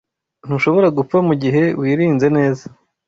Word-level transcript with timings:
Ntushobora 0.45 0.87
gupfa 0.97 1.17
mugihe 1.27 1.63
wirinze 1.79 2.27
neza. 2.37 2.65